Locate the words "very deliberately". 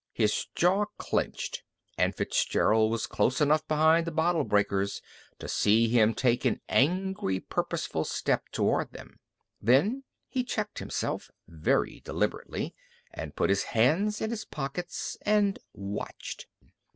11.47-12.73